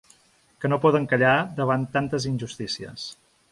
[0.63, 3.07] Que no poden callar davant tantes injustícies.